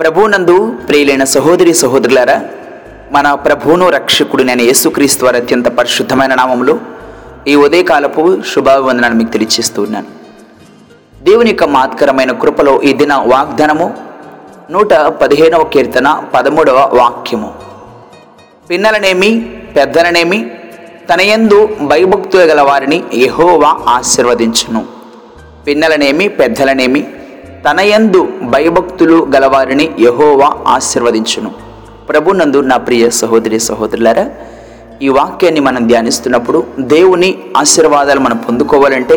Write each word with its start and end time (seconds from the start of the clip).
ప్రభునందు 0.00 0.76
ప్రియులైన 0.88 1.24
సహోదరి 1.24 1.74
సహోదరులారా 1.74 2.42
మన 3.12 3.34
ప్రభువును 3.34 3.88
రక్షకుడు 3.88 4.42
నేను 4.42 4.62
యేసుక్రీస్తు 4.62 5.24
వారి 5.24 5.36
అత్యంత 5.36 5.68
పరిశుద్ధమైన 5.68 6.34
నామంలో 6.34 6.78
ఈ 7.48 7.54
ఉదయకాలపు 7.54 8.42
శుభాభివందనాన్ని 8.54 9.18
మీకు 9.18 9.30
తెలియజేస్తూ 9.30 9.82
ఉన్నాను. 9.82 10.06
దేవుని 11.24 11.50
యొక్క 11.50 11.64
మాత్కరమైన 11.64 12.32
కృపలో 12.32 12.80
ఈ 12.82 12.92
దిన 12.92 13.14
వాగ్దానము 13.14 13.94
నూట 14.70 14.94
పదిహేనవ 14.94 15.64
కీర్తన 15.64 16.22
పదమూడవ 16.34 16.90
వాక్యము. 16.94 17.54
పిన్నలనేమి 18.70 19.30
పెద్దలనేమి 19.76 20.50
తన 21.10 21.20
యందు 21.20 21.68
భయభక్తులు 21.80 22.42
గల 22.42 22.60
వారిని 22.60 23.04
యహోవా 23.14 23.76
ఆశీర్వదించును. 23.88 24.86
పిన్నలనేమి 25.66 26.28
పెద్దలనేమి 26.28 27.06
తన 27.64 27.80
యందు 27.80 28.20
భయభక్తులు 28.42 29.16
గలవారిని 29.34 29.86
యహోవా 29.98 30.48
ఆశీర్వదించును. 30.66 31.50
ప్రభునందు 32.08 32.58
నా 32.60 32.76
ప్రియ 32.76 33.10
సహోదరి 33.10 33.58
సహోదరులారా 33.60 34.24
ఈ 35.02 35.08
వాక్యాన్ని 35.08 35.60
మనం 35.60 35.82
ధ్యానిస్తున్నప్పుడు 35.88 36.58
దేవుని 36.92 37.30
ఆశీర్వాదాలు 37.56 38.20
మనం 38.20 38.36
పొందుకోవాలంటే 38.36 39.16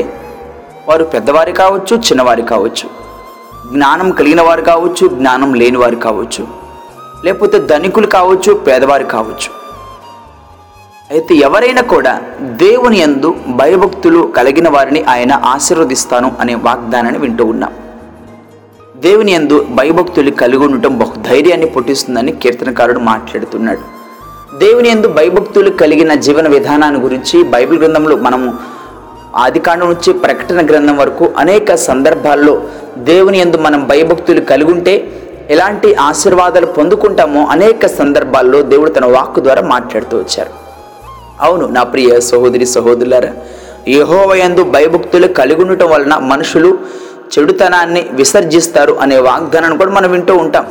వారు 0.88 1.04
పెద్దవారు 1.04 1.52
కావచ్చు 1.52 1.96
చిన్నవారు 1.98 2.42
కావచ్చు 2.42 2.88
జ్ఞానం 3.74 4.12
కలిగిన 4.12 4.42
వారు 4.42 4.62
కావచ్చు 4.62 5.08
జ్ఞానం 5.08 5.54
లేని 5.54 5.78
వారు 5.78 5.96
కావచ్చు 5.96 6.44
లేకపోతే 7.26 7.60
ధనికులు 7.60 8.08
కావచ్చు 8.08 8.54
పేదవారు 8.54 9.08
కావచ్చు. 9.16 9.50
అయితే 11.12 11.34
ఎవరైనా 11.36 11.82
కూడా 11.82 12.14
దేవుని 12.42 13.00
యందు 13.02 13.36
భయభక్తులు 13.62 14.34
కలిగిన 14.38 14.70
వారిని 14.70 15.04
ఆయన 15.04 15.34
ఆశీర్వదిస్తాను 15.45 16.32
అనే 16.39 16.56
వాగ్దానాన్ని 16.67 17.20
వింటూ 17.20 17.45
ఉన్నాం. 17.45 17.73
దేవుని 19.04 19.32
యందు 19.34 19.56
భయభక్తులు 19.70 20.32
కలిగి 20.32 20.64
ఉండటం 20.66 20.98
బహు 20.98 21.14
ధైర్యాన్ని 21.30 21.68
పుట్టిస్తుందని 21.68 22.32
కీర్తనకారుడు 22.32 23.00
మాట్లాడుతున్నాడు. 23.00 23.84
దేవుని 24.58 24.90
యందు 24.90 25.08
భయభక్తులు 25.08 25.70
కలిగిన 25.70 26.14
జీవన 26.14 26.48
విధానాన్ని 26.48 27.00
గురించి 27.00 27.44
బైబిల్ 27.44 27.80
గ్రంథంలో 27.80 28.16
మనము 28.16 28.50
ఆదికాండం 29.36 29.88
నుంచి 29.88 30.14
ప్రకటన 30.14 30.66
గ్రంథం 30.66 30.98
వరకు 30.98 31.34
అనేక 31.38 31.76
సందర్భాల్లో 31.76 32.62
దేవుని 32.98 33.40
యందు 33.40 33.58
మనం 33.58 33.88
భయభక్తులు 33.88 34.42
కలిగి 34.42 34.72
ఉంటే 34.72 34.94
ఎలాంటి 35.50 35.95
ఆశీర్వాదాలు 35.95 36.66
పొందుకుంటామో 36.66 37.42
అనేక 37.45 37.86
సందర్భాల్లో 37.86 38.62
దేవుడు 38.62 38.92
తన 38.92 39.06
వాక్కు 39.06 39.40
ద్వారా 39.40 39.62
మాట్లాడుతూ 39.62 40.17
వచ్చారు. 40.17 40.54
అవును 41.42 41.67
నా 41.67 41.84
ప్రియ 41.84 42.20
సహోదరి 42.20 42.66
సహోదరులారా 42.66 43.32
యహోవయందు 43.88 44.64
భయభక్తులు 44.64 45.28
కలిగి 45.28 45.62
ఉండటం 45.62 45.90
వలన 45.90 46.17
మనుషులు 46.17 46.70
చెడుతనాన్ని 47.34 48.06
విసర్జిస్తారు 48.12 48.94
అనే 48.94 49.17
వాగ్దానాన్ని 49.17 49.78
కూడా 49.78 49.92
మనం 49.92 50.12
వింటూ 50.12 50.36
ఉంటాం. 50.36 50.66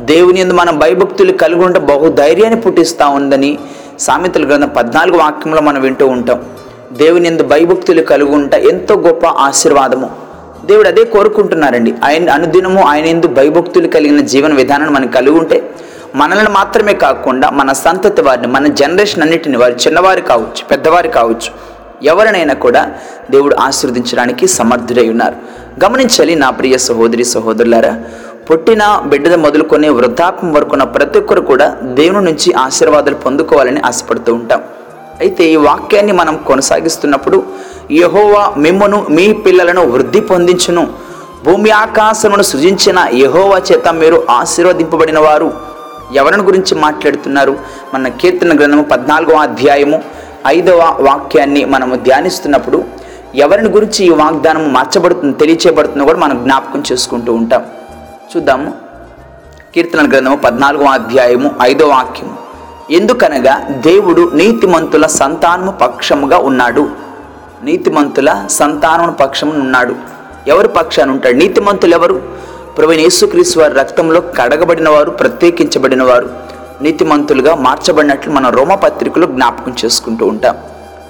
దేవుని 0.00 0.40
ఎందు 0.40 0.54
మనం 0.54 0.78
భయభక్తులు 0.78 1.32
కలిగి 1.32 1.64
ఉంటే 1.64 1.80
బహు 1.80 2.08
ధైర్యాన్ని 2.08 2.60
పుట్టిస్తూ 2.60 3.08
ఉందని 3.08 3.58
సామెతల 3.98 4.48
గ్రంథం 4.48 4.68
పద్నాలుగు 4.68 5.18
వాక్యంలో 5.18 5.62
మనం 5.62 5.80
వింటూ 5.82 6.06
ఉంటాం. 6.06 6.44
దేవుని 6.92 7.26
ఎందు 7.28 7.42
భయభక్తులు 7.42 8.02
కలిగి 8.02 8.30
ఉంట 8.30 8.54
ఎంతో 8.54 8.94
గొప్ప 8.94 9.26
ఆశీర్వాదము. 9.26 10.10
దేవుడు 10.64 10.88
అదే 10.88 11.04
కోరుకుంటున్నారండి. 11.04 11.94
ఆయన 12.04 12.30
అనుదినము 12.30 12.82
ఆయన 12.82 13.04
ఎందు 13.04 13.26
భయభక్తులు 13.26 13.88
కలిగిన 13.88 14.20
జీవన 14.20 14.54
విధానాన్ని 14.54 14.94
మనం 14.96 15.08
కలిగి 15.08 15.38
ఉంటే 15.38 15.70
మనల్ని 16.14 16.50
మాత్రమే 16.50 16.92
కాకుండా 16.94 17.50
మన 17.50 17.72
సంతతి 17.72 18.22
వారిని 18.22 18.46
మన 18.46 18.66
జనరేషన్ 18.66 19.22
అన్నిటిని 19.22 19.56
వారు 19.56 19.72
చిన్నవారు 19.72 20.20
కావచ్చు 20.20 20.64
పెద్దవారు 20.70 21.08
కావచ్చు 21.08 21.71
ఎవరినైనా 22.02 22.54
కూడా 22.54 22.92
దేవుడు 23.30 23.56
ఆశీర్వదించడానికి 23.56 24.46
సమర్థుడై 24.46 25.08
ఉన్నారు. 25.08 25.34
గమనించాలి 25.84 26.34
నా 26.34 26.50
ప్రియ 26.50 26.78
సహోదరి 26.78 27.24
సహోదరులారా 27.24 28.02
పుట్టిన 28.50 29.02
బిడ్డద 29.06 29.34
మొదలుకొని 29.34 29.88
వృద్ధాప్యం 29.88 30.52
వరకున్న 30.52 30.82
ప్రతి 30.82 31.18
ఒక్కరు 31.18 31.40
కూడా 31.40 31.76
దేవుని 31.82 32.24
నుంచి 32.24 32.52
ఆశీర్వాదాలు 32.52 33.16
పొందుకోవాలని 33.16 33.80
ఆశపడుతూ 33.80 34.34
ఉంటాం. 34.34 34.62
అయితే 35.20 35.44
ఈ 35.44 35.56
వాక్యాన్ని 35.56 36.12
మనం 36.12 36.36
కొనసాగిస్తున్నప్పుడు 36.36 37.42
యహోవా 37.92 38.54
మిమ్మను 38.56 39.06
మీ 39.10 39.32
పిల్లలను 39.32 39.90
వృద్ధి 39.90 40.20
పొందించును. 40.20 40.88
భూమి 41.44 41.70
ఆకాశమును 41.70 42.42
సృజించిన 42.42 43.08
యహోవా 43.14 43.60
చేత 43.72 43.88
మీరు 43.88 44.26
ఆశీర్వదింపబడిన 44.30 45.18
వారు. 45.18 45.52
ఎవరిని 46.14 46.42
గురించి 46.42 46.74
మాట్లాడుతున్నారు? 46.74 47.58
మన 47.94 48.08
కీర్తన 48.08 48.58
గ్రంథము 48.58 48.82
పద్నాలుగవ 48.82 49.36
అధ్యాయము 49.38 50.02
ఐదవ 50.46 50.96
వాక్యాన్ని 51.00 51.64
మనము 51.64 51.94
ధ్యానిస్తున్నప్పుడు 51.94 52.84
ఎవరిని 53.34 53.68
గురించి 53.68 54.04
ఈ 54.04 54.10
వాగ్దానం 54.10 54.72
మార్చబడుతుంది 54.72 55.38
తెలియచేయబడుతుందో 55.38 56.04
కూడా 56.04 56.18
మనం 56.18 56.42
జ్ఞాపకం 56.42 56.82
చేసుకుంటూ 56.92 57.34
ఉంటాం. 57.34 57.66
చూద్దాము. 58.36 58.74
కీర్తన 59.74 60.10
గ్రంథము 60.10 60.36
పద్నాలుగవ 60.36 60.84
అధ్యాయము 60.84 61.50
ఐదవ 61.62 61.86
వాక్యము. 61.86 62.36
ఎందుకనగా 62.90 63.68
దేవుడు 63.68 64.30
నీతిమంతుల 64.34 65.06
సంతానము 65.06 65.70
పక్షముగా 65.70 66.38
ఉన్నాడు. 66.38 66.90
నీతిమంతుల 67.62 68.46
సంతానము 68.50 69.12
పక్షము 69.12 69.52
ఉన్నాడు. 69.52 69.94
ఎవరి 70.48 70.68
పక్షాన 70.68 71.10
ఉంటాడు? 71.10 71.34
నీతిమంతులు 71.34 71.94
ఎవరు? 71.94 72.22
ప్రవీణ 72.78 73.00
యేసుక్రీస్తు 73.00 73.60
వారి 73.60 73.74
రక్తంలో 73.74 74.20
కడగబడిన 74.20 74.88
వారు 74.88 75.10
ప్రత్యేకించబడిన 75.10 76.02
వారు 76.02 76.51
నీతిమంతులుగా 76.82 77.52
మార్చబడినట్లు 77.66 78.30
మనం 78.32 78.50
రోమపత్రికలు 78.58 79.26
జ్ఞాపకం 79.26 79.72
చేసుకుంటూ 79.84 80.26
ఉంటాం. 80.26 80.56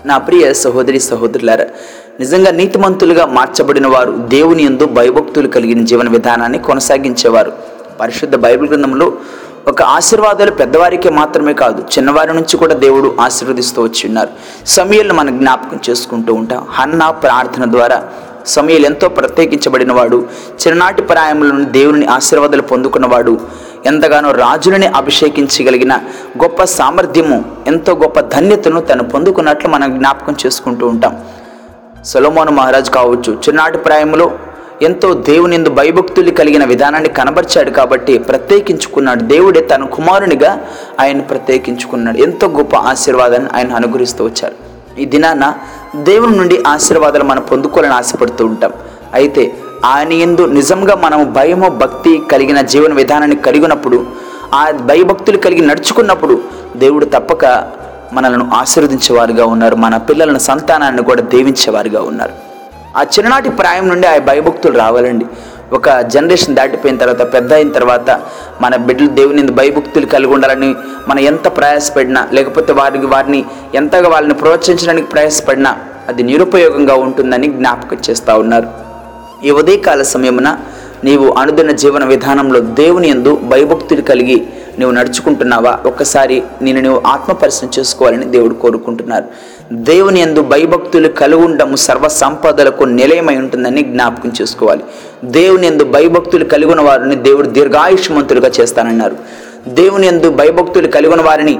నా 0.06 0.16
ప్రియ 0.18 0.52
సహోదరి 0.62 1.00
సహోదరులారా 1.00 1.66
నిజంగా 2.20 2.50
నీతిమంతులుగా 2.50 3.24
మార్చబడిన 3.38 3.86
వారు 3.86 4.12
దేవుని 4.34 4.62
ఎందు 4.62 4.86
భయభక్తులు 4.98 5.48
కలిగిన 5.48 5.84
జీవన 5.84 6.08
విధానాన్ని 6.08 6.58
కొనసాగించేవారు. 6.58 7.52
పరిశుద్ధ 8.00 8.36
బైబిల్ 8.36 8.70
గ్రంథంలో 8.70 9.06
ఒక 9.68 9.82
ఆశీర్వాదాలు 9.96 10.50
పెద్దవారికే 10.50 11.10
మాత్రమే 11.10 11.52
కాదు 11.62 11.80
చిన్నవారి 11.94 12.32
నుంచి 12.32 12.54
కూడా 12.56 12.74
దేవుడు 12.74 13.08
ఆశీర్వదిస్తూ 13.20 13.82
వచ్చి 13.82 14.02
ఉన్నారు. 14.08 14.32
సమయాలను 14.66 15.14
మనం 15.14 15.38
జ్ఞాపకం 15.38 15.80
చేసుకుంటూ 15.90 16.34
ఉంటాం. 16.34 16.62
హన్న 16.70 17.10
ప్రార్థన 17.24 17.66
ద్వారా 17.72 17.98
సమయాలు 18.46 18.86
ఎంతో 18.86 19.08
ప్రత్యేకించబడినవాడు 19.08 20.18
చిన్ననాటి 20.62 21.02
ప్రాయంలో 21.02 21.64
దేవుని 21.78 22.06
ఆశీర్వాదాలు 22.06 22.62
పొందుకున్నవాడు 22.62 23.34
ఎంతగానో 23.86 24.30
రాజులని 24.30 24.86
అభిషేకించగలిగిన 24.86 25.94
గొప్ప 26.42 26.64
సామర్థ్యము 26.64 27.44
ఎంతో 27.66 27.92
గొప్ప 27.94 28.20
ధన్యతను 28.20 28.80
తను 28.80 29.04
పొందుకున్నట్లు 29.04 29.68
మనం 29.68 29.98
జ్ఞాపకం 29.98 30.36
చేసుకుంటూ 30.46 30.86
ఉంటాం. 30.86 31.24
సొలమోను 32.04 32.50
మహారాజు 32.50 32.90
కావచ్చు 32.90 33.38
చిన్నాటి 33.48 33.78
ప్రాయంలో 33.78 34.30
ఎంతో 34.82 35.14
దేవునిందు 35.14 35.68
భయభక్తులు 35.68 36.30
కలిగిన 36.30 36.64
విధానాన్ని 36.64 37.08
కనబరిచాడు 37.08 37.70
కాబట్టి 37.70 38.18
ప్రత్యేకించుకున్నాడు. 38.18 39.22
దేవుడే 39.22 39.60
తన 39.60 39.84
కుమారునిగా 39.84 40.66
ఆయన 41.00 41.20
ప్రత్యేకించుకున్నాడు. 41.20 42.18
ఎంతో 42.18 42.48
గొప్ప 42.48 42.76
ఆశీర్వాదాన్ని 42.76 43.50
ఆయన 43.56 43.74
అనుగ్రహిస్తూ 43.74 44.24
వచ్చారు. 44.24 44.54
ఈ 45.00 45.04
దినాన 45.04 45.54
దేవుని 45.96 46.36
నుండి 46.36 46.62
ఆశీర్వాదాలు 46.66 47.24
మనం 47.24 47.42
పొందుకోవాలని 47.42 47.94
ఆశపడుతూ 47.94 48.46
ఉంటాం. 48.46 48.72
అయితే 49.14 49.54
ఆయన 49.84 50.12
ఎందు 50.12 50.46
నిజంగా 50.46 50.94
మనం 50.94 51.32
భయము 51.32 51.68
భక్తి 51.68 52.22
కలిగిన 52.32 52.60
జీవన 52.60 52.92
విధానాన్ని 52.94 53.36
కలిగినప్పుడు 53.36 54.06
ఆ 54.54 54.70
భయభక్తులు 54.70 55.38
కలిగి 55.38 55.66
నడుచుకున్నప్పుడు 55.66 56.40
దేవుడు 56.76 57.04
తప్పక 57.04 57.64
మనలను 58.12 58.50
ఆశీర్వదించేవారుగా 58.54 59.44
ఉన్నారు. 59.44 59.76
మన 59.76 59.96
పిల్లలను 59.96 60.38
సంతానాన్ని 60.38 61.02
కూడా 61.02 61.22
దీవించేవారుగా 61.22 62.00
ఉన్నారు. 62.00 62.32
ఆ 62.96 63.02
చిన్ననాటి 63.02 63.50
ప్రాయం 63.50 63.88
నుండి 63.88 64.06
ఆ 64.06 64.18
భయభక్తులు 64.18 64.78
రావాలండి. 64.78 65.26
ఒక 65.72 66.00
జనరేషన్ 66.00 66.54
దాటిపోయిన 66.54 66.96
తర్వాత 66.96 67.34
పెద్ద 67.34 67.52
అయిన 67.52 67.68
తర్వాత 67.68 68.20
మన 68.60 68.76
బిడ్డలు 68.76 69.08
దేవుని 69.08 69.42
భయభక్తులు 69.42 70.06
కలిగి 70.06 70.32
ఉండాలని 70.32 70.74
మనం 71.08 71.18
ఎంత 71.18 71.56
ప్రయాసపడినా 71.56 72.28
లేకపోతే 72.32 72.72
వారికి 72.72 73.06
వారిని 73.06 73.44
ఎంతగా 73.74 74.08
వాళ్ళని 74.08 74.34
ప్రోత్సహించడానికి 74.34 75.06
ప్రయాసపడినా 75.06 75.76
అది 76.08 76.22
నిరుపయోగంగా 76.22 76.94
ఉంటుందని 76.94 77.48
జ్ఞాపకం 77.48 77.96
చేస్తూ 78.10 78.38
ఉన్నారు. 78.38 78.81
ఈ 79.44 79.50
ఉదయకాల 79.50 80.02
సమయమున 80.02 80.58
నీవు 81.04 81.34
అనుదిన 81.38 81.70
జీవన 81.70 82.04
విధానంలో 82.04 82.60
దేవుని 82.60 83.08
ఎందు 83.08 83.36
భయభక్తులు 83.36 84.02
కలిగి 84.02 84.46
నువ్వు 84.78 84.96
నడుచుకుంటున్నావా? 84.96 85.78
ఒక్కసారి 85.86 86.42
నేను 86.62 86.80
నువ్వు 86.80 87.02
ఆత్మపరిశీలన 87.06 87.70
చేసుకోవాలని 87.78 88.24
దేవుడు 88.24 88.54
కోరుకుంటున్నారు. 88.54 89.24
దేవుని 89.72 90.20
ఎందు 90.20 90.42
భయభక్తులు 90.42 91.08
కలిగి 91.08 91.42
ఉండము 91.42 91.76
సర్వ 91.76 92.08
సంపదలకు 92.08 92.84
నిలయమై 92.84 93.36
ఉంటుందని 93.36 93.82
జ్ఞాపకం 93.82 94.32
చేసుకోవాలి. 94.40 94.82
దేవుని 95.24 95.66
ఎందు 95.66 95.84
భయభక్తులు 95.84 96.44
కలిగిన 96.44 96.80
వారిని 96.80 97.16
దేవుడు 97.16 97.48
దీర్ఘాయుష్మంతులుగా 97.48 98.50
చేస్తానన్నారు. 98.60 99.16
దేవుని 99.68 100.06
ఎందు 100.06 100.30
భయభక్తులు 100.30 100.88
కలిగిన 100.88 101.22
వారిని 101.22 101.58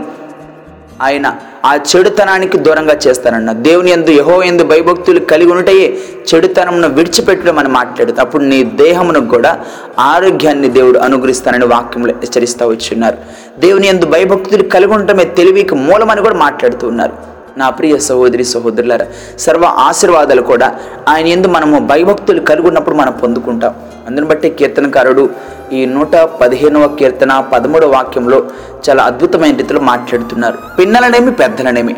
ఆయన 1.03 1.27
ఆ 1.65 1.73
చెడుతనానికి 1.91 2.57
దూరంగా 2.59 2.95
చేస్తానన్న 3.05 3.53
దేవుని 3.67 3.91
ఎందు 3.91 4.11
యహో 4.11 4.37
ఎందు 4.43 4.63
భయభక్తులు 4.65 5.21
కలిగి 5.33 5.53
ఉంటయే 5.53 5.87
చెడుతనమును 6.31 6.89
విడిచిపెట్టడం 6.89 7.59
అని 7.59 7.71
మాట్లాడుతూ 7.79 8.19
అప్పుడు 8.21 8.45
నీ 8.45 8.59
దేహమునకు 8.83 9.27
కూడా 9.27 9.53
ఆరోగ్యాన్ని 10.07 10.69
దేవుడు 10.69 10.99
అనుగ్రహిస్తానని 10.99 11.69
వాక్యంలో 11.75 12.15
హెచ్చరిస్తూ 12.25 12.67
వచ్చున్నారు 12.71 13.19
దేవుని 13.59 13.87
ఎందు 13.87 14.07
భయభక్తులు 14.07 14.67
కలిగి 14.77 14.95
ఉండటమే 14.95 15.27
తెలివికి 15.39 15.77
మూలమని 15.87 16.23
కూడా 16.23 16.39
మాట్లాడుతూ 16.47 16.87
ఉన్నారు. 16.89 17.15
నా 17.59 17.71
ప్రియ 17.71 17.99
సహోదరి 17.99 18.45
సహోదరులారా 18.45 19.07
సర్వ 19.39 19.65
ఆశీర్వాదాలు 19.65 20.43
కూడా 20.43 20.79
ఆయన 21.09 21.27
ఎందు 21.27 21.49
మనము 21.49 21.79
భయభక్తులు 21.79 22.41
కలిగి 22.41 22.67
ఉన్నప్పుడు 22.67 22.95
మనం 22.95 23.13
పొందుకుంటాం. 23.13 23.75
అందుని 24.07 24.27
బట్టి 24.27 24.51
కీర్తనకారుడు 24.51 25.31
ఈ 25.73 25.87
నూట 25.87 26.17
పదిహేనవ 26.17 26.89
కీర్తన 26.89 27.41
పదమూడవ 27.53 27.91
వాక్యంలో 27.91 28.45
చాలా 28.89 29.05
అద్భుతమైన 29.05 29.57
రీతిలో 29.57 29.81
మాట్లాడుతున్నారు. 29.81 30.59
పిన్నలనేమి 30.79 31.33
పెద్దలనేమి. 31.33 31.97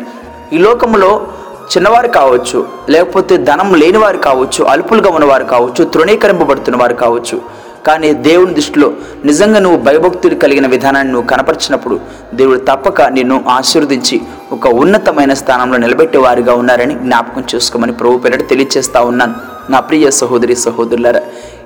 ఈ 0.53 0.57
లోకములో 0.57 1.27
చిన్నవారు 1.65 2.07
కావచ్చు 2.07 2.65
లేకపోతే 2.89 3.37
ధనం 3.37 3.73
లేనివారు 3.73 4.17
కావచ్చు 4.17 4.65
అల్పులుగా 4.65 5.09
ఉన్నవారు 5.09 5.43
కావచ్చు 5.43 5.85
తృణీకరింపబడుతున్న 5.85 6.77
వారు 6.77 6.93
కావచ్చు 6.93 7.41
కానీ 7.87 8.09
దేవుని 8.27 8.53
దృష్టిలో 8.53 8.87
నిజంగా 9.25 9.59
నువ్వు 9.59 9.79
భయభక్తులు 9.87 10.35
కలిగిన 10.35 10.67
విధానాన్ని 10.67 11.11
నువ్వు 11.11 11.27
కనపరిచినప్పుడు 11.27 11.95
దేవుడు 12.39 12.59
తప్పక 12.69 13.01
నిన్ను 13.17 13.37
ఆశీర్వదించి 13.55 14.17
ఒక 14.51 14.67
ఉన్నతమైన 14.83 15.33
స్థానంలో 15.41 15.77
నిలబెట్టే 15.77 16.17
వారిగా 16.17 16.53
ఉన్నారని 16.53 16.95
జ్ఞాపకం 17.03 17.43
చేసుకోమని 17.55 17.93
ప్రభు 17.93 18.21
పేరట 18.23 18.43
తెలియచేస్తా 18.49 19.01
ఉన్నాను. 19.11 19.35
నా 19.69 19.79
ప్రియ 19.79 20.09
సహోదరి 20.21 20.55
సహోదరులారా 20.63 21.21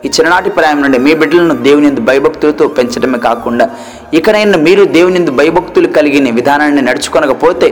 ఈ 0.05 0.09
చిన్ననాటి 0.15 0.49
ప్రాయం 0.49 0.81
నుండి 0.83 0.99
మీ 1.05 1.13
బిడ్డలను 1.21 1.55
దేవుని 1.67 1.87
ఎందు 1.87 2.01
భయభక్తులతో 2.09 2.65
పెంచడమే 2.77 3.19
కాకుండా 3.27 3.65
ఇకనైనా 4.17 4.59
మీరు 4.67 4.83
దేవుని 4.97 5.17
ఎందు 5.21 5.31
భయభక్తులు 5.39 5.87
కలిగిన 5.97 6.29
విధానాన్ని 6.39 6.81
నడుచుకొనకపోతే 6.81 7.69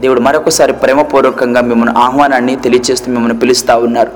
దేవుడు 0.00 0.20
మరొకసారి 0.20 0.72
ప్రేమపూర్వకంగా 0.82 1.60
మిమ్మల్ని 1.70 1.94
ఆహ్వానాన్ని 2.04 2.54
తెలియచేస్తూ 2.64 3.06
మిమ్మల్ని 3.12 3.38
పిలుస్తూ 3.42 3.74
ఉన్నారు. 3.86 4.12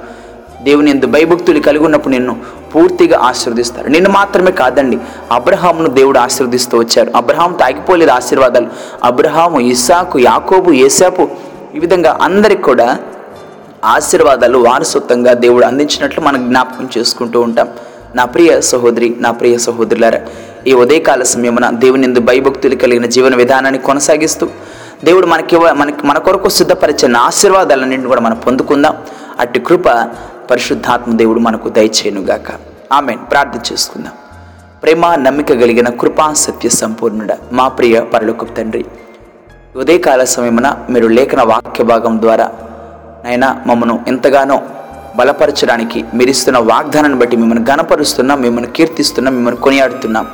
దేవుని 0.63 0.91
ఎందు 0.91 1.07
భయభక్తులు 1.07 1.61
కలిగి 1.61 1.85
ఉన్నప్పుడు 1.85 2.15
నిన్ను 2.15 2.35
పూర్తిగా 2.75 3.19
ఆశీర్వదిస్తారు. 3.19 3.89
నిన్ను 3.89 4.11
మాత్రమే 4.11 4.51
కాదండి 4.51 4.99
అబ్రహామును 5.33 5.89
దేవుడు 5.89 6.19
ఆశీర్వదిస్తూ 6.19 6.79
వచ్చారు. 6.79 7.11
అబ్రహాం 7.17 7.53
తాగిపోలేదు 7.53 8.11
ఆశీర్వాదాలు. 8.11 8.69
అబ్రహాము 9.05 9.61
ఇస్సాకు 9.61 10.19
యాకోబు 10.19 10.73
ఏసాపు 10.73 11.29
ఈ 11.77 11.79
విధంగా 11.79 12.19
అందరికి 12.23 12.63
కూడా 12.63 12.99
ఆశీర్వాదాలు 13.85 14.59
వారసత్వంగా 14.59 15.33
దేవుడు 15.33 15.65
అందించినట్లు 15.67 16.21
మనం 16.21 16.49
జ్ఞాపకం 16.49 16.89
చేసుకుంటూ 16.99 17.41
ఉంటాం. 17.41 17.69
నా 18.15 18.25
ప్రియ 18.25 18.61
సహోదరి 18.61 19.17
నా 19.19 19.31
ప్రియ 19.31 19.59
సహోదరులారా 19.59 20.21
ఈ 20.67 20.73
ఉదయకాల 20.75 21.23
సమయమున 21.23 21.71
దేవుని 21.71 22.05
ఎందు 22.05 22.21
భయభక్తులు 22.21 22.77
కలిగిన 22.77 23.07
జీవన 23.07 23.35
విధానాన్ని 23.35 23.81
కొనసాగిస్తూ 23.81 24.47
దేవుడు 25.05 25.27
మనకి 25.27 25.57
మనకి 25.57 26.07
మన 26.07 26.19
కొరకు 26.19 26.49
సిద్ధపరిచిన 26.49 27.17
ఆశీర్వాదాలన్నింటిని 27.17 28.09
కూడా 28.09 28.21
మనం 28.21 28.37
పొందుకుందాం. 28.37 28.97
అట్టి 29.41 29.61
కృప 29.61 29.89
పరిశుద్ధాత్మ 30.51 31.13
దేవుడు 31.13 31.41
మనకు 31.41 31.69
దయచేయనుగాక. 31.69 32.49
ఆమె 32.93 33.17
ప్రార్థన 33.31 33.61
చేసుకుందాం. 33.73 34.13
ప్రేమ 34.83 35.15
నమ్మిక 35.15 35.49
కలిగిన 35.49 35.89
కృపా 35.89 36.33
సత్య 36.33 36.69
సంపూర్ణుడ 36.69 37.33
మా 37.53 37.69
ప్రియ 37.69 38.01
పరలోక 38.01 38.57
తండ్రి 38.57 38.85
ఉదయకాల 39.77 40.25
సమయమున 40.25 40.77
మీరు 40.91 41.07
లేఖన 41.07 41.43
వాక్య 41.43 41.85
భాగం 41.85 42.21
ద్వారా 42.21 42.51
నైనా 43.25 43.63
మమ్మను 43.67 44.05
ఎంతగానో 44.09 44.61
బలపరచడానికి 45.17 46.05
మీరిస్తున్న 46.15 46.59
వాగ్దానాన్ని 46.59 47.19
బట్టి 47.19 47.37
మిమ్మల్ని 47.37 47.65
గనపరుస్తున్నాం 47.71 48.41
మిమ్మల్ని 48.41 48.71
కీర్తిస్తున్నాం 48.71 49.35
మిమ్మల్ని 49.35 49.61
కొనియాడుతున్నాం. 49.61 50.27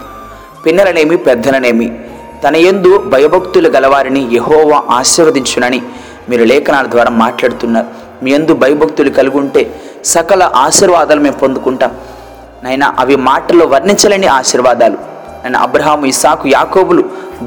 పిన్నలనేమి 0.66 1.16
పెద్దలనేమి 1.16 1.98
తన 2.44 2.56
యందు 2.56 2.98
భయభక్తులు 2.98 3.68
గలవారిని 3.68 4.28
యహోవా 4.32 4.82
ఆశీర్వదించునని 4.90 5.82
మీరు 6.28 6.44
లేఖనాల 6.44 6.86
ద్వారా 6.86 7.10
మాట్లాడుతున్నారు. 7.10 8.05
మీ 8.22 8.30
అందు 8.38 8.52
భయభక్తులు 8.62 9.10
కలిగి 9.18 9.38
ఉంటే 9.42 9.62
సకల 10.14 10.42
ఆశీర్వాదాలు 10.64 11.20
మేము 11.26 11.38
పొందుకుంటాం. 11.42 11.92
నైనా 12.64 12.86
అవి 13.02 13.16
మాటల్లో 13.28 13.64
వర్ణించలేని 13.74 14.28
ఆశీర్వాదాలు. 14.38 14.98
నేను 15.44 15.58
అబ్రహాము 15.66 16.06
ఇసాకు 16.12 16.46
యాకోబులు 16.56 17.02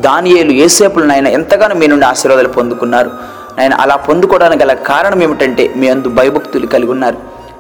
దానియేలు 0.08 0.54
ఏసేపులు 0.66 1.06
నాయన 1.12 1.28
ఎంతగానో 1.40 1.76
మీ 1.82 1.88
నుండి 1.94 2.06
ఆశీర్వాదాలు 2.12 2.52
పొందుకున్నారు. 2.58 3.12
నేను 3.60 3.76
అలా 3.84 3.96
పొందుకోవడానికి 4.08 4.62
గల 4.64 4.74
కారణం 4.92 5.22
ఏమిటంటే 5.26 5.64
మీ 5.80 5.88
అందు 5.94 6.10
భయభక్తులు 6.20 6.68
కలిగి 6.76 6.92
ఉన్నారు 6.96 7.18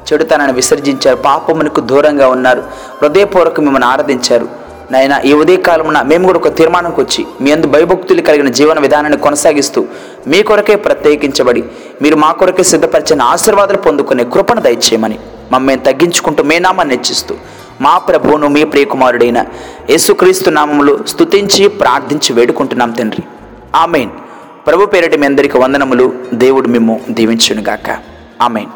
చెడుతనాన్ని 0.08 0.54
విసర్జించారు 0.60 1.18
పాపమునకు 1.28 1.82
దూరంగా 1.92 2.28
ఉన్నారు 2.36 2.62
హృదయపూర్వక 3.02 3.60
మిమ్మల్ని 3.66 3.88
ఆరాధించారు. 3.94 4.48
నాయన 4.94 5.16
ఈ 5.30 5.32
ఉదయకాలమున 5.42 5.98
మేము 6.12 6.26
కూడా 6.28 6.40
ఒక 6.42 6.50
తీర్మానంకి 6.60 7.00
వచ్చి 7.02 7.22
మీ 7.42 7.50
అందు 7.56 7.68
భయభక్తులు 7.74 8.22
కలిగిన 8.30 8.50
జీవన 8.60 8.80
విధానాన్ని 8.86 9.20
కొనసాగిస్తూ 9.26 9.82
మీ 10.32 10.40
కొరకే 10.50 10.76
ప్రత్యేకించబడి 10.86 11.62
మీరు 12.02 12.16
మా 12.16 12.32
కొరకే 12.32 12.64
సిద్ధపరిచిన 12.64 13.22
ఆశీర్వాదాలు 13.22 13.78
పొందుకునే 13.78 14.24
కృపను 14.24 14.62
దయచేయమని 14.62 15.20
మమ్మల్ని 15.52 15.84
తగ్గించుకుంటూ 15.84 16.44
మే 16.44 16.60
నామాన్ని 16.60 16.96
హెచ్చిస్తూ 16.96 17.36
మా 17.82 17.98
ప్రభువును 17.98 18.48
మీ 18.48 18.64
ప్రియకుమారుడైన 18.64 19.46
యేసుక్రీస్తు 19.90 20.50
నామములు 20.50 21.00
స్తుతించి 21.08 21.68
ప్రార్థించి 21.68 22.34
వేడుకుంటున్నాం 22.34 22.92
తండ్రి. 22.92 23.24
ఆమెన్. 23.76 24.10
ప్రభు 24.68 24.86
పేరటి 24.86 25.18
మీ 25.18 25.26
అందరికి 25.26 25.58
వందనములు. 25.58 26.14
దేవుడు 26.34 26.68
మేము 26.68 27.02
దీవించునుగాక. 27.10 27.98
ఆమెన్. 28.42 28.68